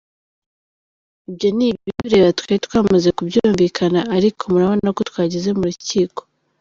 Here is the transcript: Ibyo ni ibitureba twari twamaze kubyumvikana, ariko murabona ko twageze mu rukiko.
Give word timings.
Ibyo 1.29 1.49
ni 1.55 1.65
ibitureba 1.71 2.29
twari 2.37 2.57
twamaze 2.65 3.09
kubyumvikana, 3.17 3.99
ariko 4.17 4.41
murabona 4.51 4.89
ko 4.97 5.01
twageze 5.09 5.49
mu 5.57 5.63
rukiko. 5.69 6.21